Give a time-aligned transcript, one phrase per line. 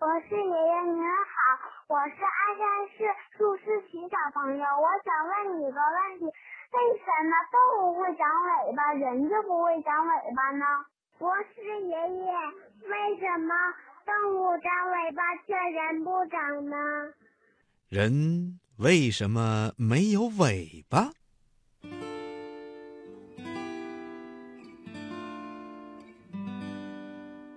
[0.00, 3.04] 博士爷爷您好，我是鞍山市
[3.36, 10.64] 树思琪小朋友，我想问你个问题：为什么动物会长尾巴，人就不会长尾巴呢？
[11.18, 12.32] 博士爷爷，
[12.88, 13.54] 为什么
[14.06, 16.78] 动物长尾巴却人不长呢？
[17.90, 21.10] 人为什么没有尾巴？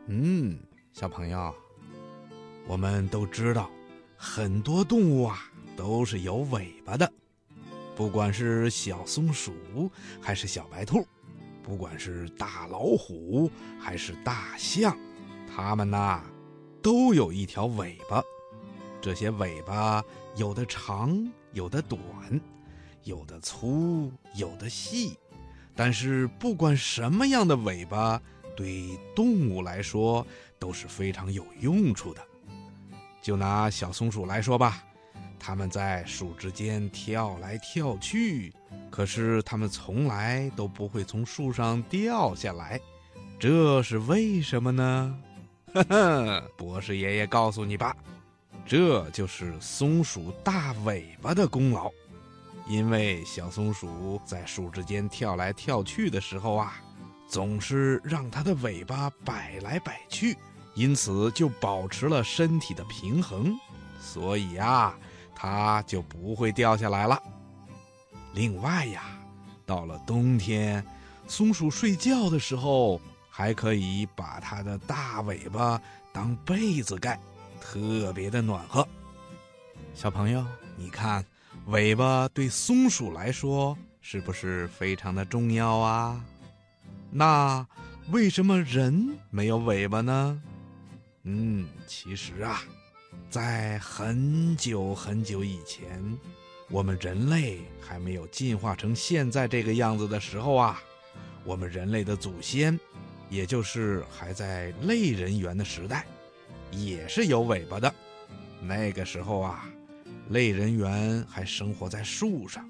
[0.10, 0.60] 嗯，
[0.92, 1.56] 小朋友，
[2.66, 3.70] 我们都知道，
[4.16, 7.12] 很多动物啊都是有尾巴的，
[7.96, 11.06] 不管是小松鼠还是小白兔，
[11.62, 14.98] 不管是大老虎还是大象，
[15.54, 16.24] 它们呐
[16.82, 18.24] 都有一条尾巴。
[19.02, 20.04] 这些尾巴
[20.38, 22.00] 有的长，有的短，
[23.04, 25.18] 有的粗，有的细，
[25.76, 28.22] 但是不管什么样的尾巴。
[28.56, 30.24] 对动物来说
[30.60, 32.22] 都是非常有用处的。
[33.24, 34.84] 就拿小松鼠来说吧，
[35.40, 38.54] 它们在树枝间跳来跳去，
[38.92, 42.80] 可是它们从来都不会从树上掉下来，
[43.40, 45.18] 这是为什么呢？
[45.74, 47.96] 呵呵，博士爷爷告诉你吧，
[48.66, 51.90] 这就是松鼠大尾巴的功劳。
[52.68, 56.80] 因为小松鼠在树枝间跳来跳去的时候啊。
[57.26, 60.38] 总是让它的尾巴摆来摆去，
[60.76, 63.56] 因此就保持了身体的平衡，
[64.00, 64.94] 所以呀，
[65.36, 67.22] 它就不会掉下来了。
[68.34, 69.04] 另外呀，
[69.66, 70.84] 到了冬天，
[71.28, 75.80] 松鼠睡觉的时候还可以把它的大尾巴
[76.12, 77.20] 当被子盖，
[77.62, 78.88] 特别的暖和。
[79.94, 80.44] 小朋友，
[80.76, 81.24] 你看，
[81.68, 86.20] 尾巴对松鼠来说是不是非常的重要啊？
[87.12, 87.66] 那
[88.10, 90.42] 为什么人没有尾巴呢？
[91.26, 92.64] 嗯，其实啊，
[93.30, 96.02] 在很久很久以前，
[96.70, 100.82] 我们人类还没有进化成现在这个样子的时候啊，
[101.46, 102.78] 我们人类的祖先，
[103.30, 106.06] 也就是还在类人猿的时代，
[106.72, 107.94] 也是有尾巴的。
[108.62, 109.66] 那个时候啊，
[110.30, 112.70] 类人猿还生活在树上，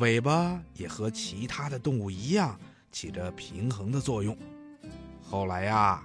[0.00, 2.58] 尾巴也和其他的动物一样。
[2.92, 4.34] 起着平衡的作用。
[5.22, 6.02] 后来呀，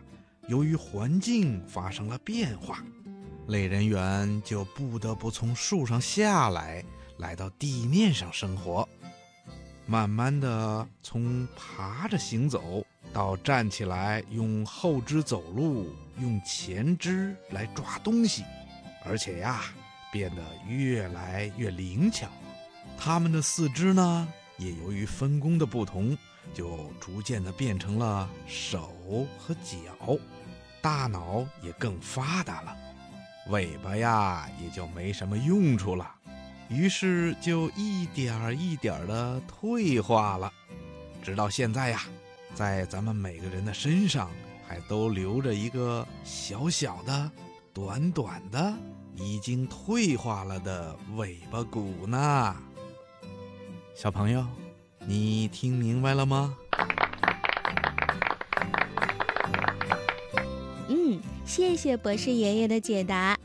[0.51, 2.83] 由于环境发生了变化，
[3.47, 6.83] 类人猿就不得不从树上下来，
[7.19, 8.85] 来到地面上生活。
[9.85, 15.87] 慢慢的，从爬着行走到站起来，用后肢走路，
[16.19, 18.43] 用前肢来抓东西，
[19.05, 19.61] 而且呀，
[20.11, 22.27] 变得越来越灵巧。
[22.97, 24.27] 它们的四肢呢，
[24.61, 26.17] 也由于分工的不同。
[26.55, 28.91] 就逐渐的变成了手
[29.37, 30.17] 和脚，
[30.81, 32.75] 大脑也更发达了，
[33.49, 36.11] 尾巴呀也就没什么用处了，
[36.67, 40.51] 于是就一点儿一点儿的退化了，
[41.21, 42.01] 直到现在呀，
[42.55, 44.29] 在咱们每个人的身上
[44.67, 47.31] 还都留着一个小小的、
[47.71, 48.73] 短短的、
[49.15, 52.57] 已经退化了的尾巴骨呢，
[54.01, 54.43] 小朋友。
[55.05, 56.57] 你听明白了吗？
[60.87, 63.37] 嗯，谢谢博士爷爷的解答。